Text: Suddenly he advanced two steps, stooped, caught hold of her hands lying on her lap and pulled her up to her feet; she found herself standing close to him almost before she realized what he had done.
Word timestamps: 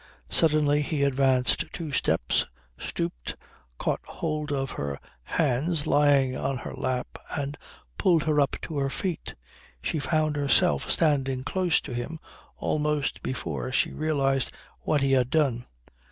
Suddenly 0.31 0.81
he 0.81 1.03
advanced 1.03 1.71
two 1.71 1.91
steps, 1.91 2.47
stooped, 2.75 3.35
caught 3.77 4.01
hold 4.03 4.51
of 4.51 4.71
her 4.71 4.97
hands 5.21 5.85
lying 5.85 6.35
on 6.35 6.57
her 6.57 6.73
lap 6.73 7.19
and 7.37 7.55
pulled 7.99 8.23
her 8.23 8.39
up 8.39 8.55
to 8.63 8.79
her 8.79 8.89
feet; 8.89 9.35
she 9.79 9.99
found 9.99 10.35
herself 10.37 10.89
standing 10.89 11.43
close 11.43 11.79
to 11.81 11.93
him 11.93 12.17
almost 12.57 13.21
before 13.21 13.71
she 13.71 13.93
realized 13.93 14.51
what 14.79 15.01
he 15.01 15.11
had 15.11 15.29
done. 15.29 15.67